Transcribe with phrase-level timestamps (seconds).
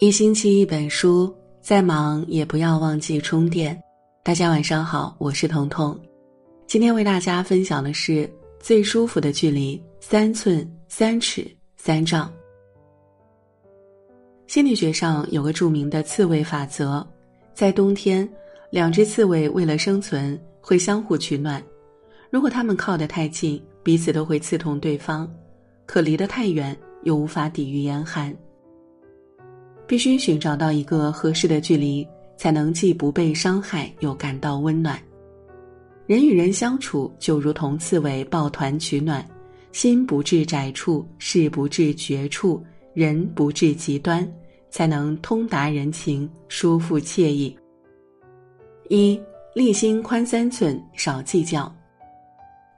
[0.00, 3.80] 一星期一本书，再忙也不要忘记充电。
[4.24, 5.98] 大家晚上好，我是彤彤。
[6.66, 8.28] 今天为大家分享的是
[8.58, 12.30] 最舒服的距离：三寸、三尺、三丈。
[14.48, 17.06] 心理学上有个著名的刺猬法则，
[17.54, 18.28] 在冬天，
[18.70, 21.62] 两只刺猬为了生存会相互取暖。
[22.30, 25.24] 如果它们靠得太近，彼此都会刺痛对方；
[25.86, 28.36] 可离得太远，又无法抵御严寒。
[29.86, 32.06] 必须寻找到一个合适的距离，
[32.36, 35.00] 才能既不被伤害，又感到温暖。
[36.06, 39.26] 人与人相处就如同刺猬抱团取暖，
[39.72, 44.30] 心不至窄处，事不至绝处，人不至极端，
[44.70, 47.56] 才能通达人情，舒服惬意。
[48.90, 49.18] 一
[49.54, 51.74] 立心宽三寸，少计较。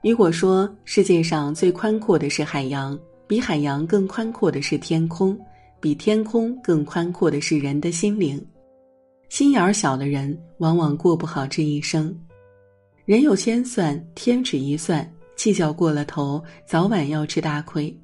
[0.03, 5.37] 雨果说：“世界上最宽阔的是海洋，比海洋更宽阔的是天空。”
[5.79, 8.43] 比天空更宽阔的是人的心灵，
[9.29, 12.15] 心眼儿小的人往往过不好这一生。
[13.05, 17.95] 人有千算，天只一算，计较过了头，早晚要吃大亏。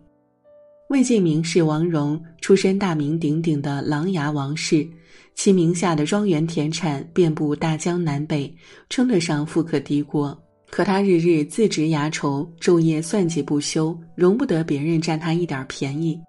[0.89, 4.87] 魏晋名士王戎出身大名鼎鼎的琅琊王氏，
[5.33, 8.53] 其名下的庄园田产遍布大江南北，
[8.89, 10.37] 称得上富可敌国。
[10.69, 16.19] 可他日日自执牙愁，昼夜算计不休，容不得别人占他一点便宜。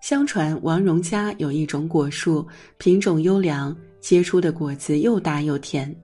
[0.00, 2.46] 相传王戎家有一种果树，
[2.78, 5.94] 品种优良，结出的果子又大又甜。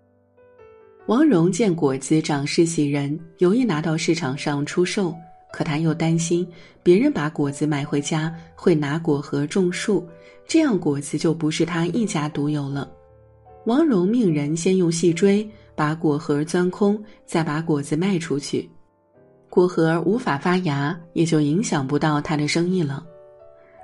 [1.07, 5.15] 王戎见果子长势喜人，有意拿到市场上出售，
[5.51, 6.47] 可他又担心
[6.83, 10.07] 别人把果子买回家会拿果核种树，
[10.47, 12.91] 这样果子就不是他一家独有了。
[13.65, 18.69] 王戎命人先用细锥把果核钻空，再把果子卖出去，
[19.49, 23.05] 果核无法发芽，也就影响不到他的生意了。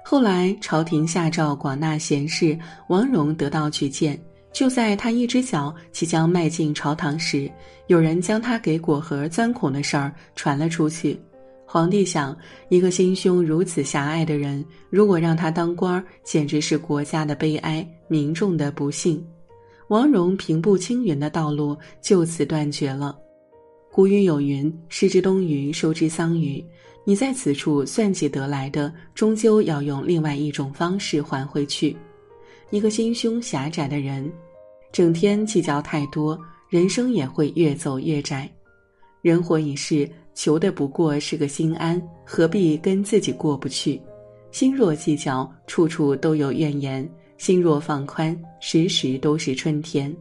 [0.04, 2.58] 后来朝廷下诏广纳贤士，
[2.88, 4.18] 王戎得到举荐。
[4.52, 7.50] 就在他一只脚即将迈进朝堂时，
[7.86, 11.18] 有人将他给果核钻孔的事儿传了出去。
[11.64, 12.36] 皇帝想，
[12.68, 19.24] 一个心胸如此狭隘的人，如果让他当官儿，简直是国家的悲哀，民众的不幸。
[19.88, 23.16] 王戎平步青云的道路就此断绝了。
[23.90, 26.62] 古语有云：“失之东隅，收之桑榆。”
[27.04, 31.96] 你在此处算计得来的，终究要用另外一种方式还回去。
[32.70, 34.32] 一个心胸狭窄的人，
[34.92, 38.50] 整天计较太多，人生也会越走越窄。
[39.20, 44.00] 人活一世，求的不过是个心安，何必跟自己过不去？
[44.52, 47.04] 心若计较，处处都有怨言；
[47.36, 50.14] 心若放宽，时时都是春天。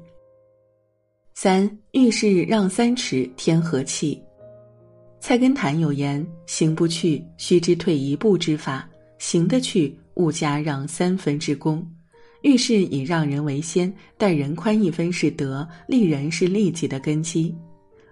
[1.35, 4.21] 三遇事让三尺，天和气。
[5.21, 8.81] 菜根谭有言：“行不去，须知退一步之法；
[9.19, 11.87] 行得去，勿加让三分之功。
[12.41, 17.55] 遇事以让人为先，待人宽一分是德，利人是利己的根基。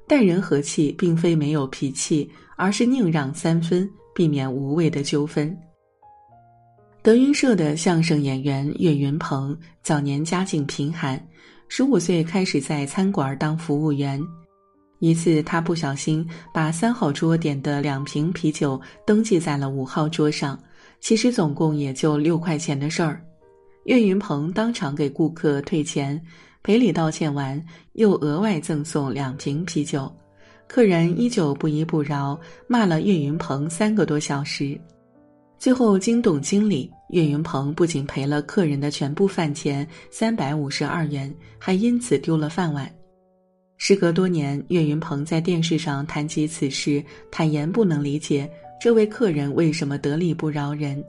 [0.07, 5.57] 待人和气，并非没有脾气，而是宁让三分，避免无谓的纠纷。”
[7.01, 11.19] 德云社的相声演员岳云鹏早年家境贫寒，
[11.69, 14.23] 十五岁开始在餐馆当服务员。
[14.99, 20.59] 一次，他不小心把三号桌点的两瓶啤酒登记在了五号桌上，
[20.99, 23.21] 其实总共也就六块钱的事儿。
[23.85, 26.21] 岳云鹏当场给顾客退钱，
[26.61, 30.11] 赔礼道歉完，又额外赠送两瓶啤酒。
[30.67, 34.79] 客人依旧不依不饶，骂了岳云鹏三个多小时。
[35.57, 42.93] 最后惊动经理，岳云鹏不仅赔了客人的全部饭钱三百五十二元，还因此丢了饭碗。
[43.89, 48.47] 时隔多年，岳云鹏在电视上谈及此事，坦言不能理解
[48.79, 51.03] 这位客人为什么得理不饶人。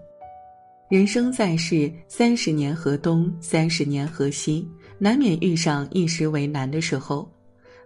[0.89, 4.67] 人生在世，三十年河东，三十年河西，
[4.99, 7.31] 难免遇上一时为难的时候。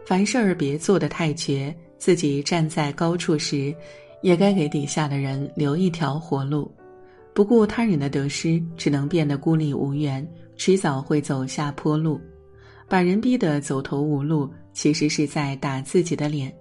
[0.07, 3.75] 凡事儿别做得太绝，自己站在高处时，
[4.23, 6.73] 也该给底下的人留一条活路。
[7.35, 10.25] 不顾他人的得失，只能变得孤立无援，
[10.57, 12.21] 迟早会走下坡路。
[12.89, 16.55] 把人逼得走投无路，其实是在打自己的脸。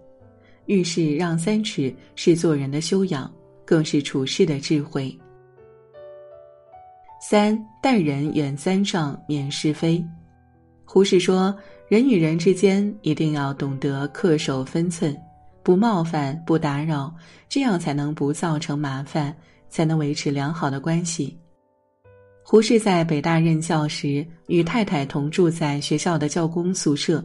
[0.65, 3.31] 遇事让三尺，是做人的修养，
[3.65, 5.13] 更是处事的智慧。
[7.21, 10.03] 三待人远三丈，免是非。
[10.85, 11.53] 胡适说
[11.87, 15.15] ：“人与人之间一定要懂得恪守分寸，
[15.63, 17.13] 不冒犯，不打扰，
[17.49, 19.35] 这样才能不造成麻烦，
[19.69, 21.37] 才能维持良好的关系。”
[22.45, 27.23] 胡适在北大任教时，与太太同住在学校的教工宿舍。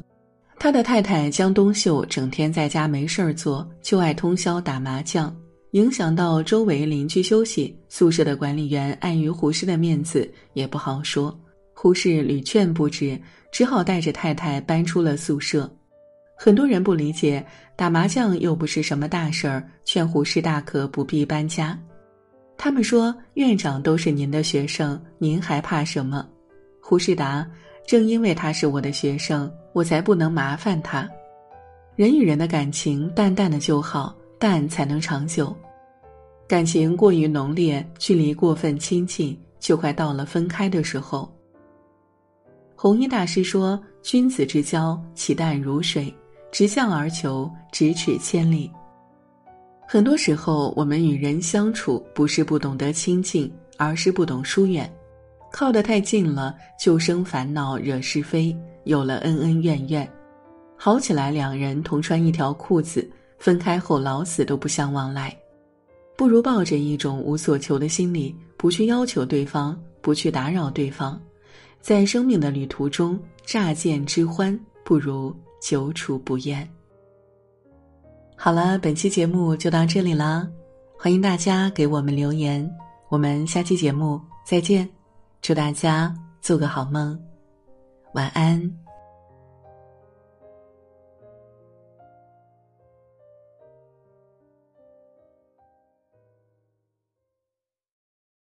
[0.59, 5.35] 他的太太江冬秀整天在家没事儿做，就爱通宵打麻将。
[5.73, 7.76] 影响到周围邻居休息。
[7.88, 11.38] 宿舍的管理员碍于胡适的面子，也不好说。
[11.75, 13.20] 胡适屡劝不止，
[13.53, 15.70] 只好带着太太搬出了宿舍。
[16.37, 17.44] 很多人不理解，
[17.76, 21.79] 打麻将又不是什么大事儿，劝胡适大可不必搬家。
[22.58, 26.28] 他们说：“院长都是您的学生，您还怕什么？”
[26.82, 27.49] 胡适答
[27.87, 31.08] ：“正因为他是我的学生，我才不能麻烦他。
[31.94, 35.52] 人与人的感情，淡淡的就好。”淡才能长久，
[36.46, 41.28] 感情过于浓烈，距离过分亲近，就快到了分开的时候。
[42.76, 46.14] 弘一大师说：“君子之交，其淡如水，
[46.52, 48.70] 直向而求，咫尺千里。”
[49.90, 54.93] 很多时候，我们与人相处，不是不懂得亲近，而是不懂疏远。
[55.50, 58.55] 靠得太近了，就生烦恼，惹是非，
[58.85, 60.06] 有了恩恩怨怨。
[60.76, 63.11] 好起来，两人同穿一条裤子。
[63.38, 65.35] 分开后老死都不相往来，
[66.19, 71.19] 不如抱着一种无所求的心理，不去要求对方，不去打扰对方，
[71.81, 76.69] 在生命的旅途中乍见之欢，不如久处不厌。
[78.40, 80.49] 好了，本期节目就到这里了，
[80.96, 82.70] 欢迎大家给我们留言，
[83.08, 84.88] 我们下期节目再见，
[85.43, 87.19] 祝大家做个好梦，
[88.14, 88.88] 晚安。